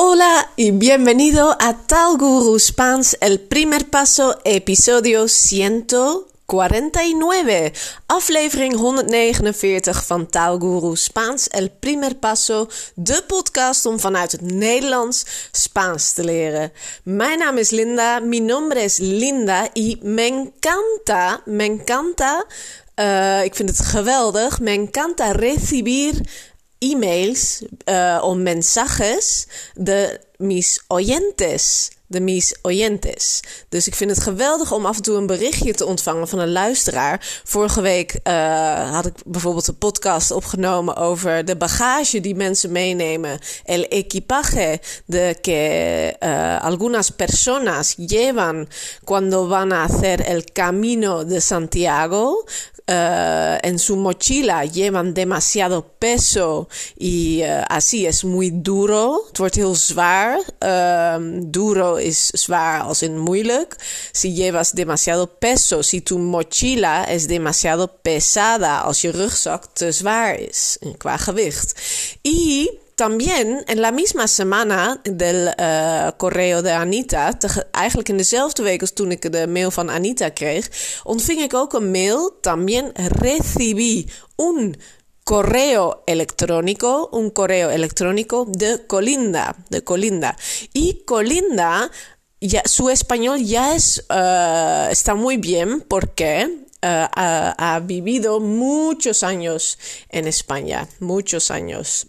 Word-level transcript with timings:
Hola 0.00 0.48
y 0.54 0.70
bienvenido 0.70 1.56
a 1.58 1.76
Tal 1.76 2.18
Guru 2.18 2.56
Spans, 2.60 3.16
el 3.20 3.40
primer 3.40 3.90
paso, 3.90 4.38
episodio 4.44 5.26
149. 5.26 7.72
Aflevering 8.06 8.76
149 8.76 9.92
van 10.08 10.28
Taalguru 10.28 10.96
Spaans 10.96 11.48
El 11.50 11.70
Primer 11.70 12.16
Paso, 12.16 12.68
de 12.94 13.24
podcast 13.26 13.86
om 13.86 13.98
vanuit 13.98 14.32
het 14.32 14.40
Nederlands 14.40 15.26
Spaans 15.50 16.12
te 16.12 16.24
leren. 16.24 16.72
Mijn 17.02 17.38
naam 17.38 17.58
is 17.58 17.70
Linda, 17.70 18.20
mi 18.20 18.40
nombre 18.40 18.80
es 18.80 18.98
Linda 18.98 19.68
y 19.72 19.98
me 20.02 20.26
encanta, 20.26 21.40
me 21.44 21.64
encanta, 21.64 22.44
uh, 22.96 23.44
ik 23.44 23.54
vind 23.54 23.68
het 23.68 23.80
geweldig, 23.80 24.60
me 24.60 24.70
encanta 24.70 25.32
recibir 25.32 26.20
emails 26.78 27.62
uh, 27.84 28.18
o 28.22 28.34
mensajes 28.34 29.46
de 29.74 30.20
mis 30.36 30.84
oyentes. 30.86 31.90
De 32.10 32.20
mis 32.20 32.56
oyentes. 32.62 33.40
Dus 33.68 33.86
ik 33.86 33.94
vind 33.94 34.10
het 34.10 34.20
geweldig 34.20 34.72
om 34.72 34.86
af 34.86 34.96
en 34.96 35.02
toe 35.02 35.16
een 35.16 35.26
berichtje 35.26 35.74
te 35.74 35.86
ontvangen 35.86 36.28
van 36.28 36.38
een 36.38 36.52
luisteraar. 36.52 37.40
Vorige 37.44 37.80
week 37.80 38.18
uh, 38.24 38.90
had 38.92 39.06
ik 39.06 39.14
bijvoorbeeld 39.24 39.68
een 39.68 39.78
podcast 39.78 40.30
opgenomen 40.30 40.96
over 40.96 41.44
de 41.44 41.56
bagage 41.56 42.20
die 42.20 42.34
mensen 42.34 42.72
meenemen. 42.72 43.38
El 43.64 43.82
equipaje 43.82 44.80
de 45.06 45.36
que 45.40 46.12
uh, 46.20 46.64
algunas 46.64 47.10
personas 47.10 47.94
llevan 47.96 48.68
cuando 49.04 49.48
van 49.48 49.72
a 49.72 49.82
hacer 49.82 50.20
el 50.20 50.44
camino 50.52 51.24
de 51.24 51.40
Santiago. 51.40 52.44
Uh, 52.90 53.58
en 53.60 53.78
su 53.78 53.96
mochila 53.96 54.64
llevan 54.64 55.12
demasiado 55.12 55.82
peso 55.98 56.68
y 56.96 57.42
uh, 57.42 57.62
así 57.68 58.06
es 58.06 58.24
muy 58.24 58.50
duro. 58.62 59.24
Het 59.28 59.38
wordt 59.38 59.54
heel 59.54 59.74
zwaar. 59.74 60.40
Uh, 60.58 61.40
duro 61.42 61.96
is 61.96 62.26
zwaar 62.26 62.80
als 62.80 63.02
in 63.02 63.18
moeilijk. 63.18 63.76
Si 64.12 64.32
llevas 64.32 64.72
demasiado 64.72 65.26
peso, 65.26 65.82
si 65.82 66.00
tu 66.00 66.18
mochila 66.18 67.04
es 67.04 67.26
demasiado 67.26 67.86
pesada, 68.02 68.78
als 68.78 69.00
je 69.00 69.10
rugzak 69.10 69.64
te 69.72 69.92
zwaar 69.92 70.40
is 70.40 70.78
qua 70.96 71.16
gewicht. 71.16 71.74
Y 72.22 72.70
también 72.98 73.62
en 73.68 73.80
la 73.80 73.92
misma 73.92 74.26
semana 74.26 75.00
del 75.04 75.54
uh, 75.56 76.10
correo 76.16 76.62
de 76.62 76.72
Anita, 76.72 77.32
te, 77.32 77.46
eigenlijk 77.70 78.08
in 78.08 78.16
dezelfde 78.16 78.62
week 78.62 78.80
als 78.80 78.92
toen 78.92 79.10
ik 79.10 79.32
de 79.32 79.46
mail 79.46 79.70
van 79.70 79.90
Anita 79.90 80.30
kreeg, 80.30 80.68
ontving 81.04 81.40
ik 81.40 81.52
mail. 81.80 82.38
También 82.40 82.90
recibí 82.94 84.08
un 84.36 84.76
correo 85.22 86.02
electrónico, 86.06 87.08
correo 87.32 87.70
electrónico 87.70 88.46
de 88.50 88.84
Colinda, 88.86 89.54
de 89.68 89.82
Colinda. 89.82 90.36
Y 90.72 91.04
Colinda, 91.04 91.90
ya, 92.40 92.62
su 92.64 92.88
español 92.88 93.38
ya 93.44 93.76
es, 93.76 94.04
uh, 94.10 94.90
está 94.90 95.14
muy 95.14 95.36
bien 95.36 95.84
porque 95.86 96.66
ha, 96.82 97.54
ha, 97.56 97.78
vivido 97.78 98.40
muchos 98.40 99.22
años 99.22 99.78
en 100.08 100.26
España, 100.26 100.88
muchos 100.98 101.52
años. 101.52 102.08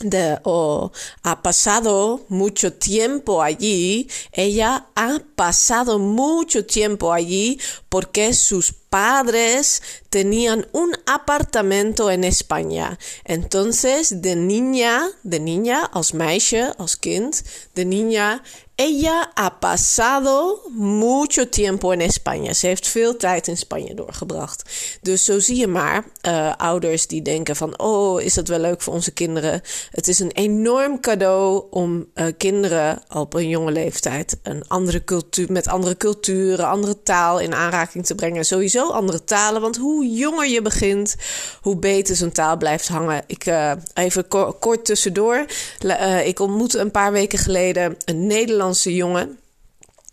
De, 0.00 0.38
o 0.44 0.92
ha 1.22 1.42
pasado 1.42 2.26
mucho 2.28 2.74
tiempo 2.74 3.42
allí, 3.42 4.08
ella 4.30 4.88
ha 4.94 5.20
pasado 5.34 5.98
mucho 5.98 6.66
tiempo 6.66 7.14
allí 7.14 7.58
porque 7.88 8.34
sus 8.34 8.74
padres 8.88 9.82
tenían 10.08 10.66
un 10.72 10.96
apartamento 11.06 12.10
en 12.10 12.24
España. 12.24 12.98
Entonces, 13.24 14.22
de 14.22 14.34
niña, 14.36 15.10
de 15.22 15.40
niña, 15.40 15.84
als 15.92 16.12
meisje, 16.12 16.72
als 16.78 16.96
kind, 16.96 17.42
de 17.74 17.84
niña, 17.84 18.42
ella 18.76 19.32
ha 19.34 19.58
pasado 19.58 20.62
mucho 20.70 21.48
tiempo 21.48 21.92
in 21.92 22.12
Spanje. 22.12 22.54
Ze 22.54 22.66
heeft 22.66 22.88
veel 22.88 23.16
tijd 23.16 23.46
in 23.46 23.56
Spanje 23.56 23.94
doorgebracht. 23.94 24.62
Dus 25.00 25.24
zo 25.24 25.38
zie 25.38 25.56
je 25.56 25.66
maar 25.66 26.04
uh, 26.28 26.52
ouders 26.56 27.06
die 27.06 27.22
denken 27.22 27.56
van... 27.56 27.78
oh, 27.78 28.20
is 28.20 28.34
dat 28.34 28.48
wel 28.48 28.58
leuk 28.58 28.82
voor 28.82 28.94
onze 28.94 29.10
kinderen? 29.10 29.62
Het 29.90 30.08
is 30.08 30.18
een 30.18 30.30
enorm 30.30 31.00
cadeau 31.00 31.64
om 31.70 32.06
uh, 32.14 32.26
kinderen 32.36 33.02
op 33.08 33.34
een 33.34 33.48
jonge 33.48 33.72
leeftijd... 33.72 34.38
Een 34.42 34.68
andere 34.68 35.04
cultuur, 35.04 35.52
met 35.52 35.68
andere 35.68 35.96
culturen, 35.96 36.68
andere 36.68 37.02
taal 37.02 37.40
in 37.40 37.54
aanraking 37.54 38.06
te 38.06 38.14
brengen. 38.14 38.44
Sowieso 38.44 38.75
andere 38.82 39.24
talen, 39.24 39.60
want 39.60 39.76
hoe 39.76 40.06
jonger 40.06 40.48
je 40.48 40.62
begint... 40.62 41.16
hoe 41.60 41.76
beter 41.76 42.16
zo'n 42.16 42.32
taal 42.32 42.56
blijft 42.56 42.88
hangen. 42.88 43.22
Ik, 43.26 43.46
uh, 43.46 43.72
even 43.94 44.28
ko 44.28 44.56
kort 44.60 44.84
tussendoor. 44.84 45.46
ik 46.24 46.40
ontmoette 46.40 46.78
een 46.78 46.90
paar 46.90 47.12
weken 47.12 47.38
geleden 47.38 47.96
een 48.04 48.26
Nederlandse 48.26 48.94
jongen. 48.94 49.38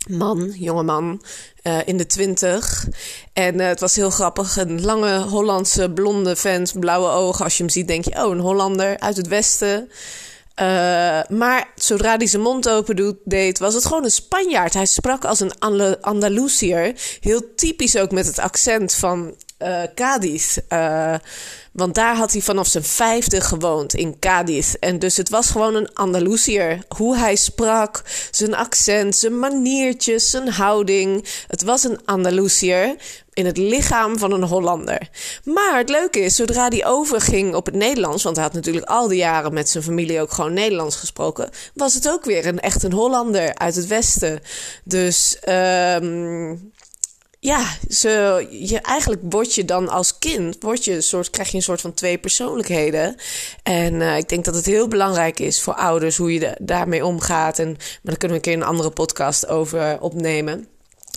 Man, 0.08 0.54
jonge 0.56 0.84
man, 0.84 1.22
uh, 1.64 1.78
in 1.86 1.98
de 1.98 2.06
twintig. 2.06 2.88
En 3.34 3.60
het 3.60 3.80
was 3.80 3.96
heel 3.96 4.10
grappig. 4.10 4.58
Een 4.58 4.82
lange 4.82 5.20
Hollandse 5.20 5.92
blonde 5.92 6.36
vent, 6.36 6.80
blauwe 6.80 7.10
ogen. 7.10 7.44
Als 7.44 7.58
je 7.58 7.64
hem 7.64 7.72
ziet, 7.72 7.88
denk 7.88 8.06
je, 8.06 8.24
oh, 8.24 8.32
een 8.32 8.40
Hollander 8.40 9.00
uit 9.00 9.18
het 9.18 9.28
westen. 9.28 9.90
Uh, 10.62 11.22
maar 11.38 11.72
zodra 11.76 12.18
hij 12.18 12.28
zijn 12.28 12.42
mond 12.42 12.70
open 12.70 12.96
doet, 12.96 13.18
deed, 13.24 13.60
was 13.60 13.74
het 13.74 13.86
gewoon 13.86 14.04
een 14.04 14.12
Spanjaard. 14.12 14.74
Hij 14.74 14.86
sprak 14.86 15.26
als 15.26 15.40
een 15.40 15.60
Andalusier. 16.02 16.96
Heel 17.20 17.54
typisch 17.56 17.98
ook 17.98 18.12
met 18.12 18.26
het 18.26 18.40
accent 18.40 18.94
van 18.94 19.36
uh, 19.60 19.82
Cadiz. 19.96 20.58
Uh, 20.70 21.16
want 21.72 21.96
daar 21.96 22.16
had 22.16 22.32
hij 22.32 22.42
vanaf 22.42 22.68
zijn 22.68 22.84
vijfde 22.84 23.42
gewoond 23.42 23.94
in 23.94 24.20
Cadiz. 24.20 24.74
En 24.74 25.00
dus 25.00 25.18
het 25.18 25.30
was 25.30 25.50
gewoon 25.50 25.76
een 25.76 25.94
Andalusier. 25.94 26.80
Hoe 26.96 27.18
hij 27.18 27.36
sprak, 27.36 28.02
zijn 28.32 28.56
accent, 28.56 29.16
zijn 29.16 29.40
maniertjes, 29.40 30.30
zijn 30.30 30.50
houding. 30.50 31.26
Het 31.48 31.64
was 31.64 31.84
een 31.84 32.00
Andalusier 32.06 32.96
in 33.34 33.46
het 33.46 33.58
lichaam 33.58 34.18
van 34.18 34.32
een 34.32 34.44
Hollander. 34.44 35.10
Maar 35.44 35.78
het 35.78 35.90
leuke 35.90 36.20
is, 36.20 36.36
zodra 36.36 36.68
hij 36.68 36.86
overging 36.86 37.56
op 37.56 37.66
het 37.66 37.76
Nederlands, 37.76 38.24
want 38.24 38.36
hij 38.36 38.46
had 38.46 38.54
natuurlijk 38.54 38.86
al 38.86 39.08
die 39.08 39.18
jaren 39.18 39.54
met 39.54 39.70
zijn 39.70 39.84
familie 39.84 40.22
ook 40.22 40.32
gewoon 40.32 40.54
Nederlands 40.54 40.96
gesproken, 40.96 41.50
was 41.74 41.94
het 41.94 42.10
ook 42.10 42.26
weer 42.26 42.46
een 42.46 42.60
echt 42.60 42.84
een 42.84 42.94
Hollander 42.94 43.56
uit 43.56 43.76
het 43.76 43.88
Westen. 43.88 44.42
Dus 44.84 45.38
um, 45.50 46.72
ja, 47.44 47.78
ze, 47.90 48.48
je, 48.50 48.80
eigenlijk 48.82 49.22
word 49.30 49.56
je 49.56 49.66
dan 49.66 49.90
als 49.90 50.18
kind, 50.18 50.56
word 50.60 50.86
je 50.86 50.94
een 50.94 51.04
soort, 51.04 51.30
krijg 51.30 51.50
je 51.50 51.58
een 51.58 51.64
soort 51.64 51.82
van 51.82 51.94
twee 51.94 52.18
persoonlijkheden. 52.18 53.16
En 53.64 53.94
uh, 53.94 54.18
ik 54.18 54.30
denk 54.30 54.46
dat 54.46 54.56
het 54.56 54.66
heel 54.66 54.88
belangrijk 54.88 55.40
is 55.40 55.62
voor 55.62 55.74
ouders 55.74 56.18
hoe 56.18 56.34
je 56.34 56.58
daarmee 56.62 57.06
omgaat. 57.06 57.60
En, 57.60 57.68
maar 57.68 58.00
daar 58.04 58.18
kunnen 58.18 58.38
we 58.38 58.44
een 58.44 58.52
keer 58.52 58.62
een 58.62 58.70
andere 58.70 58.90
podcast 58.90 59.48
over 59.48 60.02
opnemen. 60.02 60.68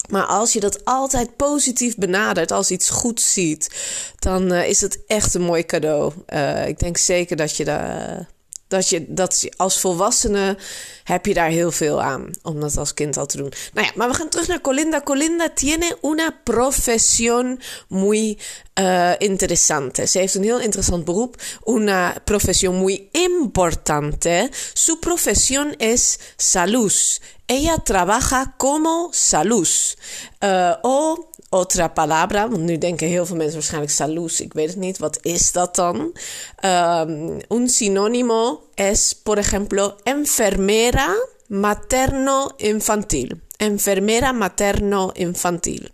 Maar 0.08 0.24
als 0.24 0.52
je 0.52 0.60
dat 0.60 0.84
altijd 0.84 1.36
positief 1.36 1.96
benadert, 1.96 2.50
als 2.50 2.70
iets 2.70 2.90
goed 2.90 3.20
ziet, 3.20 3.70
dan 4.18 4.52
uh, 4.52 4.68
is 4.68 4.80
het 4.80 5.04
echt 5.06 5.34
een 5.34 5.42
mooi 5.42 5.66
cadeau. 5.66 6.12
Uh, 6.28 6.68
ik 6.68 6.78
denk 6.78 6.96
zeker 6.96 7.36
dat 7.36 7.56
je 7.56 7.64
daar 7.64 8.28
dat 8.68 8.88
je 8.88 9.04
dat 9.08 9.48
als 9.56 9.80
volwassene 9.80 10.56
heb 11.04 11.26
je 11.26 11.34
daar 11.34 11.48
heel 11.48 11.70
veel 11.70 12.02
aan 12.02 12.30
om 12.42 12.60
dat 12.60 12.76
als 12.76 12.94
kind 12.94 13.16
al 13.16 13.26
te 13.26 13.36
doen. 13.36 13.52
Nou 13.72 13.86
ja, 13.86 13.92
maar 13.96 14.08
we 14.08 14.14
gaan 14.14 14.28
terug 14.28 14.48
naar 14.48 14.60
Colinda. 14.60 15.00
Colinda 15.00 15.48
tiene 15.50 15.98
una 16.02 16.40
profesión 16.44 17.60
muy 17.88 18.38
uh, 18.80 19.12
interesante. 19.18 20.06
Ze 20.06 20.18
heeft 20.18 20.34
een 20.34 20.42
heel 20.42 20.60
interessant 20.60 21.04
beroep. 21.04 21.36
Una 21.64 22.14
profesión 22.24 22.74
muy 22.76 23.08
importante. 23.10 24.50
Su 24.72 24.98
profesión 24.98 25.74
es 25.78 26.18
salud. 26.36 27.20
Ella 27.46 27.76
trabaja 27.78 28.54
como 28.56 29.08
salud. 29.12 29.68
Uh, 30.44 30.72
o 30.82 31.30
otra 31.48 31.94
palabra. 31.94 32.48
Want 32.48 32.62
nu 32.62 32.78
denken 32.78 33.08
heel 33.08 33.26
veel 33.26 33.36
mensen 33.36 33.54
waarschijnlijk 33.54 33.92
salud. 33.92 34.40
Ik 34.40 34.52
weet 34.52 34.68
het 34.68 34.76
niet. 34.76 34.98
Wat 34.98 35.18
is 35.22 35.52
dat 35.52 35.74
dan? 35.74 36.12
Um, 36.64 37.40
un 37.48 37.68
sinónimo 37.68 38.60
es, 38.74 39.14
por 39.22 39.38
ejemplo, 39.38 39.96
enfermera 40.02 41.14
materno-infantil. 41.48 43.28
Enfermera 43.56 44.32
materno-infantil. 44.32 45.88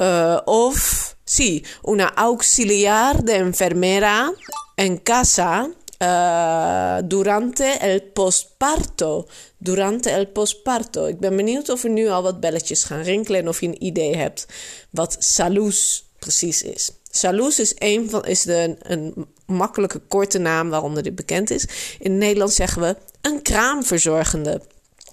Uh, 0.00 0.38
of, 0.44 1.16
sí, 1.24 1.64
una 1.82 2.06
auxiliar 2.06 3.22
de 3.24 3.34
enfermera 3.34 4.32
en 4.76 4.98
casa 4.98 5.68
uh, 6.00 7.08
durante 7.08 7.78
el 7.80 8.02
postparto. 8.02 9.26
Durante 9.58 10.10
el 10.10 10.28
postparto. 10.28 11.06
Ik 11.06 11.18
ben 11.18 11.36
benieuwd 11.36 11.68
of 11.68 11.84
er 11.84 11.90
nu 11.90 12.08
al 12.08 12.22
wat 12.22 12.40
belletjes 12.40 12.84
gaan 12.84 13.02
rinkelen 13.02 13.40
en 13.40 13.48
of 13.48 13.60
je 13.60 13.66
een 13.66 13.84
idee 13.84 14.16
hebt 14.16 14.46
wat 14.90 15.16
salus 15.18 16.04
precies 16.18 16.62
is. 16.62 16.90
Salus 17.10 17.58
is, 17.58 17.74
een 17.78 18.10
van, 18.10 18.24
is 18.24 18.42
de, 18.42 18.76
een 18.78 19.26
makkelijke 19.46 19.98
korte 19.98 20.38
naam 20.38 20.70
waaronder 20.70 21.02
dit 21.02 21.14
bekend 21.14 21.50
is. 21.50 21.66
In 21.98 22.10
het 22.10 22.20
Nederlands 22.20 22.54
zeggen 22.54 22.82
we 22.82 22.96
een 23.20 23.42
kraamverzorgende. 23.42 24.60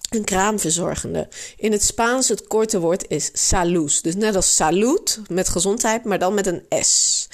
Een 0.10 0.24
kraamverzorgende. 0.24 1.28
In 1.58 1.72
het 1.72 1.84
Spaans 1.84 2.28
het 2.28 2.48
korte 2.48 2.80
woord 2.80 3.06
is 3.08 3.30
salud. 3.34 4.04
Dus 4.04 4.16
net 4.16 4.36
als 4.36 4.56
salut 4.56 5.20
met 5.28 5.50
gezondheid, 5.50 6.04
maar 6.04 6.20
dan 6.20 6.34
met 6.34 6.48
een 6.48 6.84
S. 6.84 7.28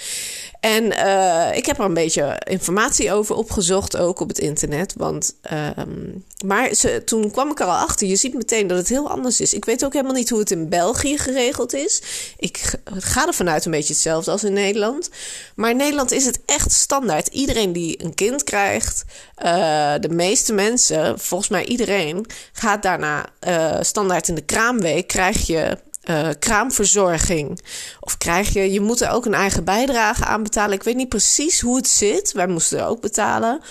En 0.61 0.83
uh, 0.83 1.47
ik 1.55 1.65
heb 1.65 1.77
er 1.77 1.85
een 1.85 1.93
beetje 1.93 2.41
informatie 2.47 3.13
over 3.13 3.35
opgezocht, 3.35 3.97
ook 3.97 4.19
op 4.19 4.27
het 4.27 4.39
internet. 4.39 4.93
Want, 4.97 5.35
um, 5.77 6.23
maar 6.45 6.69
toen 7.05 7.31
kwam 7.31 7.51
ik 7.51 7.59
er 7.59 7.65
al 7.65 7.77
achter. 7.77 8.07
Je 8.07 8.15
ziet 8.15 8.33
meteen 8.33 8.67
dat 8.67 8.77
het 8.77 8.89
heel 8.89 9.09
anders 9.09 9.41
is. 9.41 9.53
Ik 9.53 9.65
weet 9.65 9.85
ook 9.85 9.93
helemaal 9.93 10.13
niet 10.13 10.29
hoe 10.29 10.39
het 10.39 10.51
in 10.51 10.69
België 10.69 11.17
geregeld 11.17 11.73
is. 11.73 12.01
Ik 12.37 12.73
ga 12.93 13.27
er 13.27 13.33
vanuit 13.33 13.65
een 13.65 13.71
beetje 13.71 13.93
hetzelfde 13.93 14.31
als 14.31 14.43
in 14.43 14.53
Nederland. 14.53 15.09
Maar 15.55 15.69
in 15.69 15.77
Nederland 15.77 16.11
is 16.11 16.25
het 16.25 16.39
echt 16.45 16.71
standaard. 16.71 17.27
Iedereen 17.27 17.73
die 17.73 18.03
een 18.03 18.13
kind 18.13 18.43
krijgt, 18.43 19.03
uh, 19.43 19.93
de 19.99 20.09
meeste 20.09 20.53
mensen, 20.53 21.19
volgens 21.19 21.49
mij 21.49 21.65
iedereen, 21.65 22.25
gaat 22.53 22.83
daarna 22.83 23.25
uh, 23.47 23.77
standaard 23.81 24.27
in 24.27 24.35
de 24.35 24.45
kraamweek. 24.45 25.07
Krijg 25.07 25.47
je 25.47 25.77
uh, 26.09 26.29
kraamverzorging. 26.39 27.61
Of 27.99 28.17
krijg 28.17 28.53
je, 28.53 28.71
je 28.71 28.81
moet 28.81 29.01
er 29.01 29.09
ook 29.09 29.25
een 29.25 29.33
eigen 29.33 29.63
bijdrage 29.63 30.25
aan 30.25 30.43
betalen. 30.43 30.73
Ik 30.73 30.83
weet 30.83 30.95
niet 30.95 31.09
precies 31.09 31.59
hoe 31.59 31.75
het 31.75 31.87
zit. 31.87 32.31
Wij 32.31 32.47
moesten 32.47 32.79
er 32.79 32.85
ook 32.85 33.01
betalen. 33.01 33.61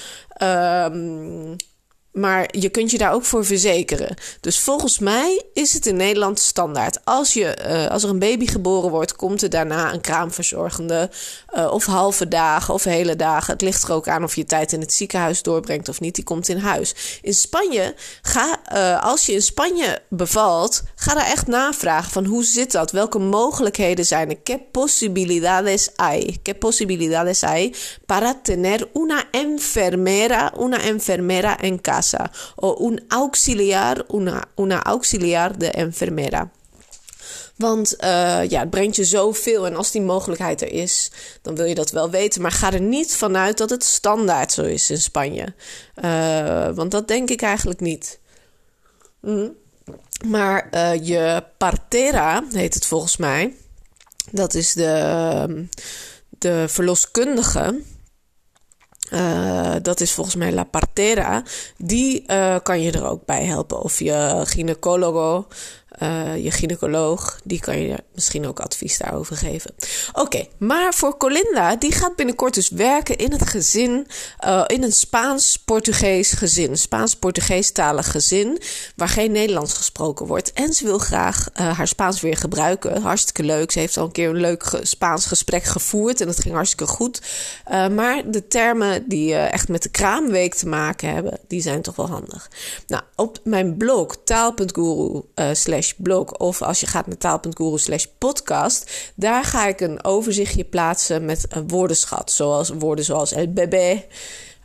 Um, 0.42 1.56
maar 2.12 2.48
je 2.50 2.68
kunt 2.68 2.90
je 2.90 2.98
daar 2.98 3.12
ook 3.12 3.24
voor 3.24 3.44
verzekeren. 3.44 4.14
Dus 4.40 4.58
volgens 4.58 4.98
mij 4.98 5.42
is 5.52 5.72
het 5.72 5.86
in 5.86 5.96
Nederland 5.96 6.40
standaard. 6.40 7.04
Als, 7.04 7.32
je, 7.32 7.56
uh, 7.68 7.86
als 7.86 8.02
er 8.02 8.10
een 8.10 8.18
baby 8.18 8.46
geboren 8.46 8.90
wordt, 8.90 9.16
komt 9.16 9.42
er 9.42 9.50
daarna 9.50 9.92
een 9.92 10.00
kraamverzorgende. 10.00 11.10
Uh, 11.56 11.72
of 11.72 11.84
halve 11.84 12.28
dagen 12.28 12.74
of 12.74 12.84
hele 12.84 13.16
dagen. 13.16 13.52
Het 13.52 13.62
ligt 13.62 13.82
er 13.82 13.92
ook 13.92 14.08
aan 14.08 14.24
of 14.24 14.36
je 14.36 14.44
tijd 14.44 14.72
in 14.72 14.80
het 14.80 14.92
ziekenhuis 14.92 15.42
doorbrengt 15.42 15.88
of 15.88 16.00
niet. 16.00 16.14
Die 16.14 16.24
komt 16.24 16.48
in 16.48 16.58
huis. 16.58 17.18
In 17.22 17.34
Spanje, 17.34 17.94
ga, 18.22 18.59
uh, 18.74 19.04
als 19.04 19.26
je 19.26 19.32
in 19.32 19.42
Spanje 19.42 20.02
bevalt, 20.08 20.82
ga 20.94 21.14
daar 21.14 21.26
echt 21.26 21.46
navragen 21.46 22.10
van 22.10 22.24
hoe 22.24 22.44
zit 22.44 22.72
dat? 22.72 22.90
Welke 22.90 23.18
mogelijkheden 23.18 24.04
zijn 24.04 24.28
er? 24.30 24.36
¿Qué 24.50 24.58
posibilidades 24.70 25.90
hay? 25.96 26.38
¿Qué 26.42 26.54
posibilidades 26.54 27.42
hay 27.42 27.74
para 28.06 28.42
tener 28.42 28.88
una 28.92 29.24
enfermera, 29.30 30.52
una 30.56 30.82
enfermera 30.84 31.56
en 31.56 31.80
casa? 31.80 32.30
o 32.56 32.76
un 32.78 33.00
auxiliar, 33.08 34.04
una, 34.08 34.48
una 34.54 34.78
auxiliar 34.78 35.56
de 35.56 35.70
enfermera. 35.70 36.50
Want 37.56 37.94
uh, 38.00 38.48
ja, 38.48 38.60
het 38.60 38.70
brengt 38.70 38.96
je 38.96 39.04
zoveel. 39.04 39.66
En 39.66 39.76
als 39.76 39.90
die 39.90 40.02
mogelijkheid 40.02 40.62
er 40.62 40.72
is, 40.72 41.10
dan 41.42 41.54
wil 41.54 41.64
je 41.64 41.74
dat 41.74 41.90
wel 41.90 42.10
weten. 42.10 42.42
Maar 42.42 42.50
ga 42.50 42.72
er 42.72 42.80
niet 42.80 43.16
vanuit 43.16 43.58
dat 43.58 43.70
het 43.70 43.84
standaard 43.84 44.52
zo 44.52 44.62
is 44.62 44.90
in 44.90 44.98
Spanje. 44.98 45.54
Uh, 46.04 46.68
want 46.74 46.90
dat 46.90 47.08
denk 47.08 47.30
ik 47.30 47.42
eigenlijk 47.42 47.80
niet. 47.80 48.18
Mm. 49.20 49.56
Maar 50.26 50.68
uh, 50.74 51.06
je 51.06 51.44
partera 51.58 52.44
heet 52.52 52.74
het 52.74 52.86
volgens 52.86 53.16
mij. 53.16 53.54
Dat 54.30 54.54
is 54.54 54.72
de, 54.72 55.66
de 56.28 56.64
verloskundige. 56.68 57.80
Uh, 59.12 59.74
dat 59.82 60.00
is 60.00 60.12
volgens 60.12 60.36
mij 60.36 60.52
La 60.52 60.64
Partera. 60.64 61.42
Die 61.76 62.24
uh, 62.26 62.56
kan 62.62 62.80
je 62.80 62.92
er 62.92 63.06
ook 63.06 63.24
bij 63.24 63.44
helpen. 63.44 63.80
Of 63.80 63.98
je 63.98 64.40
gynaecologo 64.44 65.46
uh, 66.02 66.44
je 66.44 66.50
gynaecoloog, 66.50 67.40
die 67.44 67.60
kan 67.60 67.80
je 67.80 67.96
misschien 68.14 68.46
ook 68.46 68.60
advies 68.60 68.98
daarover 68.98 69.36
geven. 69.36 69.74
Oké, 70.12 70.46
maar 70.58 70.94
voor 70.94 71.16
Colinda, 71.16 71.76
die 71.76 71.92
gaat 71.92 72.16
binnenkort 72.16 72.54
dus 72.54 72.68
werken 72.68 73.16
in 73.16 73.32
het 73.32 73.48
gezin, 73.48 74.06
uh, 74.46 74.64
in 74.66 74.82
een 74.82 74.92
Spaans-Portugees 74.92 76.32
gezin. 76.32 76.76
Spaans-Portugees-talig 76.76 78.10
gezin, 78.10 78.60
waar 78.96 79.08
geen 79.08 79.32
Nederlands 79.32 79.74
gesproken 79.74 80.26
wordt. 80.26 80.52
En 80.52 80.72
ze 80.72 80.84
wil 80.84 80.98
graag 80.98 81.48
uh, 81.60 81.76
haar 81.76 81.88
Spaans 81.88 82.20
weer 82.20 82.36
gebruiken. 82.36 83.02
Hartstikke 83.02 83.42
leuk. 83.42 83.70
Ze 83.70 83.78
heeft 83.78 83.96
al 83.96 84.04
een 84.04 84.12
keer 84.12 84.28
een 84.28 84.36
leuk 84.36 84.78
Spaans 84.82 85.26
gesprek 85.26 85.64
gevoerd 85.64 86.20
en 86.20 86.26
dat 86.26 86.40
ging 86.40 86.54
hartstikke 86.54 86.86
goed. 86.86 87.20
maar 87.68 88.30
de 88.30 88.48
termen 88.48 89.08
die 89.08 89.34
echt 89.34 89.68
met 89.68 89.82
de 89.82 89.88
kraamweek 89.88 90.54
te 90.54 90.66
maken 90.66 91.14
hebben, 91.14 91.38
die 91.48 91.62
zijn 91.62 91.82
toch 91.82 91.96
wel 91.96 92.08
handig. 92.08 92.50
Nou, 92.86 93.02
op 93.16 93.38
mijn 93.44 93.76
blog 93.76 94.16
taal.guru 94.24 95.22
slash 95.52 95.89
blog 95.96 96.32
of 96.32 96.62
als 96.62 96.80
je 96.80 96.86
gaat 96.86 97.06
naar 97.06 97.16
taal.guru 97.16 97.78
slash 97.78 98.04
podcast, 98.18 98.90
daar 99.14 99.44
ga 99.44 99.66
ik 99.66 99.80
een 99.80 100.04
overzichtje 100.04 100.64
plaatsen 100.64 101.24
met 101.24 101.46
een 101.48 101.68
woordenschat. 101.68 102.30
Zoals 102.30 102.68
woorden 102.68 103.04
zoals 103.04 103.32
el 103.32 103.52
bebé, 103.52 104.04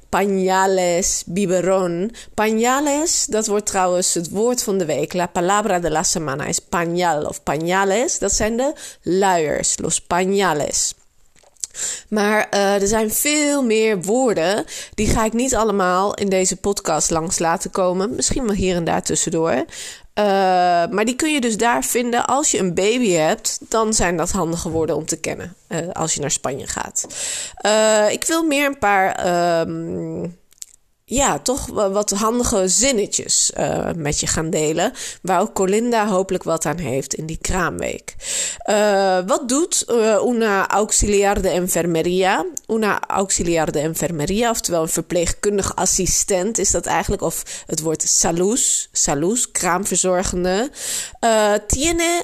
pañales, 0.09 1.23
biberon. 1.25 2.11
Pañales, 2.33 3.25
dat 3.25 3.47
wordt 3.47 3.65
trouwens 3.65 4.13
het 4.13 4.29
woord 4.29 4.63
van 4.63 4.77
de 4.77 4.85
week. 4.85 5.13
La 5.13 5.27
palabra 5.27 5.79
de 5.79 5.91
la 5.91 6.03
semana 6.03 6.45
is 6.45 6.59
pañal 6.59 7.25
of 7.27 7.43
pañales. 7.43 8.19
Dat 8.19 8.33
zijn 8.33 8.57
de 8.57 8.73
luiers, 9.01 9.77
los 9.77 10.01
pañales. 10.01 10.93
Maar 12.09 12.47
uh, 12.53 12.81
er 12.81 12.87
zijn 12.87 13.11
veel 13.11 13.63
meer 13.63 14.01
woorden. 14.01 14.65
Die 14.93 15.07
ga 15.07 15.25
ik 15.25 15.33
niet 15.33 15.55
allemaal 15.55 16.13
in 16.13 16.29
deze 16.29 16.55
podcast 16.55 17.09
langs 17.09 17.39
laten 17.39 17.71
komen. 17.71 18.15
Misschien 18.15 18.45
wel 18.45 18.55
hier 18.55 18.75
en 18.75 18.83
daar 18.83 19.03
tussendoor. 19.03 19.65
Uh, 20.19 20.25
maar 20.89 21.05
die 21.05 21.15
kun 21.15 21.33
je 21.33 21.41
dus 21.41 21.57
daar 21.57 21.83
vinden. 21.83 22.25
Als 22.25 22.51
je 22.51 22.59
een 22.59 22.73
baby 22.73 23.11
hebt, 23.11 23.59
dan 23.69 23.93
zijn 23.93 24.17
dat 24.17 24.31
handige 24.31 24.69
woorden 24.69 24.95
om 24.95 25.05
te 25.05 25.19
kennen. 25.19 25.55
Uh, 25.69 25.79
als 25.91 26.13
je 26.13 26.21
naar 26.21 26.31
Spanje 26.31 26.67
gaat. 26.67 27.07
Uh, 27.65 28.11
ik 28.11 28.23
wil 28.23 28.43
meer 28.43 28.65
een 28.65 28.79
paar 28.79 29.25
ja, 31.07 31.39
toch 31.39 31.65
wat 31.67 32.09
handige 32.09 32.67
zinnetjes 32.67 33.51
uh, 33.57 33.89
met 33.95 34.19
je 34.19 34.27
gaan 34.27 34.49
delen. 34.49 34.93
Waar 35.21 35.41
ook 35.41 35.53
Colinda 35.53 36.07
hopelijk 36.07 36.43
wat 36.43 36.65
aan 36.65 36.77
heeft 36.77 37.13
in 37.13 37.25
die 37.25 37.37
kraamweek. 37.41 38.15
Uh, 38.69 39.19
wat 39.25 39.49
doet 39.49 39.85
uh, 39.87 40.21
una 40.25 40.67
auxiliar 40.67 41.41
de 41.41 41.49
enfermería? 41.49 42.45
Una 42.67 42.99
auxiliar 43.07 43.71
de 43.71 43.79
enfermería, 43.79 44.49
oftewel 44.49 44.81
een 44.81 44.89
verpleegkundig 44.89 45.75
assistent 45.75 46.57
is 46.57 46.71
dat 46.71 46.85
eigenlijk. 46.85 47.21
Of 47.21 47.63
het 47.65 47.81
woord 47.81 48.01
salus, 48.01 48.89
salus, 48.91 49.51
kraamverzorgende. 49.51 50.69
tiene 51.67 52.23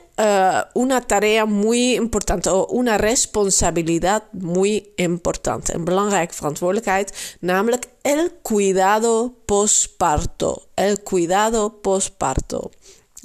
una 0.73 1.01
tarea 1.05 1.45
muy 1.45 1.93
importante, 1.93 2.67
una 2.73 2.95
responsabilidad 2.95 4.21
muy 4.31 4.85
importante. 4.95 5.73
Een 5.73 5.83
belangrijke 5.83 6.33
verantwoordelijkheid, 6.33 7.37
namelijk 7.39 7.85
el 8.01 8.31
cuidado 8.41 9.33
postparto. 9.45 10.67
El 10.73 11.03
cuidado 11.03 11.81
postparto. 11.81 12.71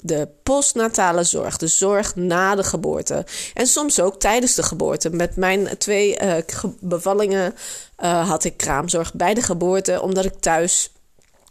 De 0.03 0.29
postnatale 0.43 1.25
zorg, 1.25 1.57
de 1.57 1.67
zorg 1.67 2.15
na 2.17 2.55
de 2.55 2.65
geboorte. 2.65 3.27
En 3.55 3.67
soms 3.67 4.01
ook 4.01 4.21
tijdens 4.21 4.55
de 4.55 4.63
geboorte. 4.63 5.11
Met 5.11 5.37
mijn 5.37 5.79
twee 5.79 6.23
uh, 6.23 6.35
bevallingen 6.81 7.55
uh, 8.03 8.29
had 8.29 8.45
ik 8.45 8.57
kraamzorg 8.57 9.15
bij 9.15 9.35
de 9.35 9.43
geboorte, 9.43 10.03
omdat 10.03 10.25
ik 10.25 10.35
thuis 10.41 10.91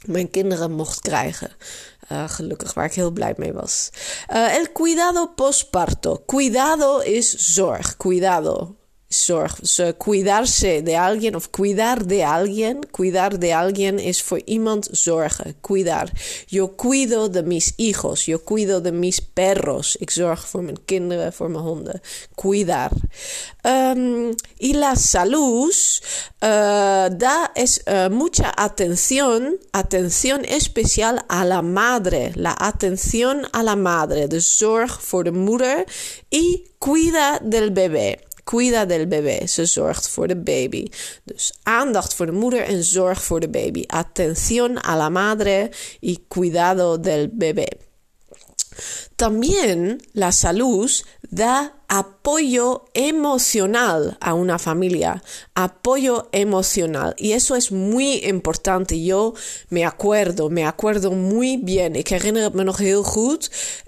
mijn 0.05 0.29
kinderen 0.29 0.71
mocht 0.71 0.99
krijgen. 0.99 1.51
Uh, 2.11 2.29
gelukkig, 2.29 2.73
waar 2.73 2.85
ik 2.85 2.93
heel 2.93 3.11
blij 3.11 3.33
mee 3.37 3.53
was. 3.53 3.89
el 4.27 4.71
cuidado 4.73 5.27
postparto. 5.27 6.23
Cuidado 6.25 6.99
is 6.99 7.53
zorg. 7.53 7.97
Cuidado. 7.97 8.75
Zorg. 9.23 9.59
Cuidarse 9.97 10.81
de 10.83 10.97
alguien 10.97 11.35
of 11.35 11.49
cuidar 11.49 12.05
de 12.05 12.25
alguien. 12.25 12.79
Cuidar 12.91 13.39
de 13.39 13.55
alguien 13.55 13.99
is 13.99 14.21
voor 14.21 14.41
iemand 14.45 14.87
zorgen. 14.91 15.55
Cuidar. 15.61 16.09
Yo 16.45 16.75
cuido 16.75 17.29
de 17.29 17.43
mis 17.43 17.73
hijos. 17.75 18.25
Yo 18.25 18.43
cuido 18.43 18.81
de 18.81 18.91
mis 18.91 19.19
perros. 19.19 19.95
Ik 19.95 20.09
zorg 20.09 20.47
voor 20.47 20.63
mijn 20.63 20.85
kinderen, 20.85 21.33
voor 21.33 21.51
mijn 21.51 21.63
honden. 21.63 22.01
Cuidar. 22.35 22.91
Um, 23.63 24.35
y 24.57 24.73
la 24.73 24.95
salud 24.95 25.73
uh, 26.41 27.09
da 27.17 27.51
es 27.53 27.81
uh, 27.87 28.09
mucha 28.09 28.51
atención, 28.55 29.57
atención 29.71 30.45
especial 30.45 31.25
a 31.27 31.45
la 31.45 31.61
madre. 31.61 32.31
La 32.35 32.55
atención 32.57 33.47
a 33.51 33.63
la 33.63 33.75
madre. 33.75 34.27
De 34.27 34.39
zorg 34.39 35.01
voor 35.01 35.23
de 35.23 35.31
moeder. 35.31 35.85
Y 36.29 36.63
cuida 36.79 37.39
del 37.41 37.71
bebé. 37.71 38.24
Cuida 38.45 38.85
del 38.85 39.07
bebé. 39.07 39.47
Ze 39.47 39.65
zorgt 39.65 40.09
voor 40.09 40.27
de 40.27 40.37
baby. 40.37 40.85
Dus 41.23 41.53
aandacht 41.63 42.13
voor 42.13 42.25
de 42.25 42.31
moeder 42.31 42.61
en 42.61 42.83
zorg 42.83 43.23
voor 43.23 43.39
de 43.39 43.49
baby. 43.49 43.83
Atención 43.87 44.77
a 44.85 44.95
la 44.95 45.09
madre 45.09 45.71
y 46.01 46.17
cuidado 46.27 46.99
del 46.99 47.29
bebé. 47.31 47.67
También 49.15 50.01
la 50.13 50.31
salud 50.31 50.89
da 51.29 51.73
apoyo 51.87 52.85
emocional 52.93 54.17
a 54.19 54.33
una 54.33 54.57
familia, 54.57 55.23
apoyo 55.53 56.29
emocional. 56.31 57.15
Y 57.17 57.33
eso 57.33 57.55
es 57.55 57.71
muy 57.71 58.25
importante. 58.25 59.03
Yo 59.03 59.33
me 59.69 59.85
acuerdo, 59.85 60.49
me 60.49 60.65
acuerdo 60.65 61.11
muy 61.11 61.57
bien. 61.57 61.95
Herinner 61.95 62.45
het 62.45 62.55
me 62.55 62.63
nog. 62.63 62.79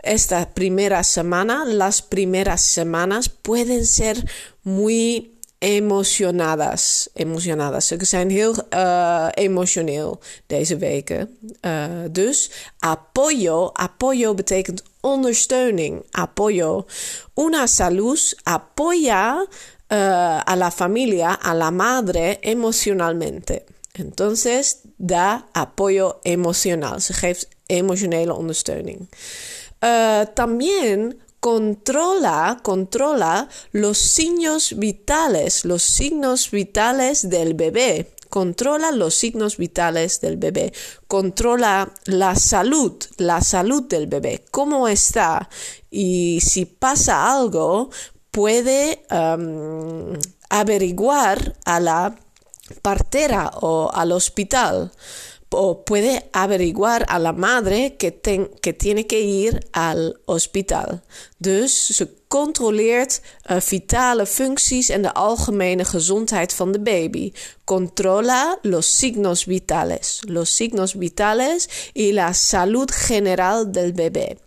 Esta 0.03 0.53
primera 0.53 1.03
semana, 1.03 1.65
las 1.65 2.01
primeras 2.01 2.62
semanas 2.62 3.29
pueden 3.29 3.86
ser 3.86 4.25
muy 4.63 5.37
emocionadas. 5.59 7.09
Emocionadas. 7.13 7.87
Ze 7.87 7.97
zijn 7.99 8.29
heel 8.29 8.55
uh, 8.73 9.27
emotioneel 9.31 10.19
deze 10.47 10.77
weken. 10.77 11.37
Uh, 11.61 11.83
dus 12.11 12.51
apoyo. 12.79 13.69
Apoyo 13.73 14.33
betekent 14.33 14.83
ondersteuning. 15.01 16.03
Apoyo. 16.11 16.85
Una 17.33 17.67
salud 17.67 18.39
apoya 18.43 19.47
a 20.45 20.55
la 20.55 20.71
familia, 20.71 21.39
a 21.41 21.53
la 21.53 21.71
madre 21.71 22.37
emocionalmente. 22.41 23.63
Entonces 23.91 24.77
da 24.97 25.45
apoyo 25.51 26.19
emocional. 26.23 26.99
Se 26.99 27.13
geeft 27.13 27.47
emotionele 27.65 28.33
ondersteuning. 28.33 29.09
También 30.33 31.21
controla, 31.47 32.59
controla 32.61 33.47
los 33.71 33.97
signos 33.97 34.77
vitales, 34.77 35.63
los 35.63 35.81
signos 35.81 36.51
vitales 36.51 37.29
del 37.29 37.53
bebé. 37.53 38.11
Controla 38.27 38.91
los 38.91 39.15
signos 39.15 39.55
vitales 39.55 40.19
del 40.19 40.35
bebé. 40.35 40.73
Controla 41.07 41.89
la 42.03 42.35
salud, 42.35 43.01
la 43.15 43.39
salud 43.39 43.83
del 43.83 44.07
bebé. 44.07 44.43
¿Cómo 44.51 44.89
está? 44.89 45.49
Y 45.89 46.41
si 46.41 46.65
pasa 46.65 47.31
algo, 47.31 47.91
puede 48.29 49.05
um, 49.09 50.19
averiguar 50.49 51.55
a 51.63 51.79
la 51.79 52.13
partera 52.81 53.51
o 53.61 53.89
al 53.93 54.11
hospital 54.11 54.91
o 55.49 55.83
puede 55.85 56.29
averiguar 56.33 57.05
a 57.07 57.19
la 57.19 57.33
madre 57.33 57.95
que, 57.97 58.19
que 58.61 58.73
tiene 58.73 59.07
que 59.07 59.21
ir 59.21 59.67
al 59.71 60.19
hospital. 60.25 61.03
Dus 61.37 61.95
ze 61.95 62.07
controleert 62.27 63.21
uh, 63.49 63.57
vitale 63.69 64.25
functies 64.25 64.89
en 64.89 65.01
de 65.01 65.13
algemene 65.13 65.85
gezondheid 65.85 66.55
van 66.55 66.71
de 66.71 66.79
baby. 66.79 67.33
Controla 67.63 68.59
los 68.61 68.85
signos 68.85 69.45
vitales, 69.45 70.21
los 70.25 70.49
signos 70.49 70.95
vitales 70.95 71.69
y 71.93 72.11
la 72.11 72.33
salud 72.33 72.89
general 72.91 73.71
del 73.71 73.93
bebé. 73.93 74.37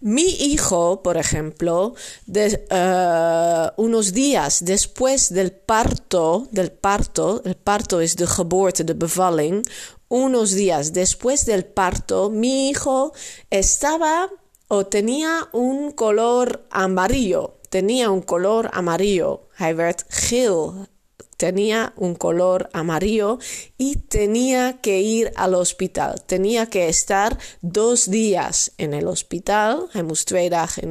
Mi 0.00 0.28
hijo, 0.28 1.02
por 1.02 1.16
ejemplo, 1.16 1.94
de, 2.26 2.64
uh, 2.70 3.82
unos 3.82 4.12
días 4.12 4.64
después 4.64 5.32
del 5.32 5.52
parto, 5.52 6.46
del 6.50 6.70
parto, 6.70 7.42
el 7.44 7.56
parto 7.56 8.00
es 8.00 8.16
de 8.16 8.26
geboorte, 8.26 8.84
de 8.84 8.94
bevalling, 8.94 9.62
unos 10.08 10.52
días 10.52 10.92
después 10.92 11.46
del 11.46 11.64
parto, 11.64 12.30
mi 12.30 12.68
hijo 12.68 13.12
estaba 13.50 14.30
o 14.68 14.86
tenía 14.86 15.48
un 15.52 15.92
color 15.92 16.66
amarillo. 16.70 17.56
Tenía 17.70 18.10
un 18.10 18.22
color 18.22 18.70
amarillo. 18.72 19.48
Werd 19.58 20.02
geel. 20.08 20.88
Tenía 21.36 21.92
un 21.96 22.14
color 22.14 22.70
amarillo 22.72 23.38
y 23.76 23.96
tenía 23.96 24.80
que 24.80 25.00
ir 25.00 25.32
al 25.36 25.54
hospital. 25.54 26.22
Tenía 26.24 26.66
que 26.66 26.88
estar 26.88 27.38
dos 27.60 28.10
días 28.10 28.72
en 28.78 28.94
el 28.94 29.06
hospital. 29.06 29.88
Hij 29.92 30.02
moest 30.02 30.26
twee 30.28 30.48
dagen 30.48 30.90